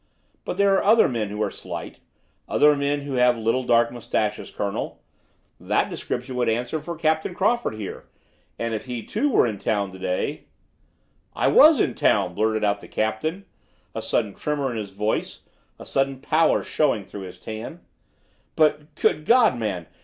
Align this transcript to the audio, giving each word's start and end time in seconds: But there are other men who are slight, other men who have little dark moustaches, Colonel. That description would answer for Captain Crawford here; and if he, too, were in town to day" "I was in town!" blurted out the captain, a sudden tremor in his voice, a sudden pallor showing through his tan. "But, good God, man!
But 0.45 0.57
there 0.57 0.73
are 0.73 0.83
other 0.83 1.07
men 1.07 1.29
who 1.29 1.43
are 1.43 1.51
slight, 1.51 1.99
other 2.49 2.75
men 2.75 3.01
who 3.01 3.13
have 3.17 3.37
little 3.37 3.61
dark 3.61 3.91
moustaches, 3.91 4.49
Colonel. 4.49 4.99
That 5.59 5.91
description 5.91 6.35
would 6.37 6.49
answer 6.49 6.81
for 6.81 6.95
Captain 6.97 7.35
Crawford 7.35 7.75
here; 7.75 8.05
and 8.57 8.73
if 8.73 8.85
he, 8.85 9.03
too, 9.03 9.29
were 9.29 9.45
in 9.45 9.59
town 9.59 9.91
to 9.91 9.99
day" 9.99 10.45
"I 11.45 11.49
was 11.49 11.79
in 11.79 11.93
town!" 11.93 12.33
blurted 12.33 12.63
out 12.63 12.79
the 12.81 12.87
captain, 12.87 13.45
a 13.93 14.01
sudden 14.01 14.33
tremor 14.33 14.71
in 14.71 14.77
his 14.77 14.89
voice, 14.89 15.43
a 15.77 15.85
sudden 15.85 16.19
pallor 16.19 16.63
showing 16.63 17.05
through 17.05 17.21
his 17.21 17.39
tan. 17.39 17.81
"But, 18.55 18.95
good 18.95 19.23
God, 19.23 19.55
man! 19.59 19.85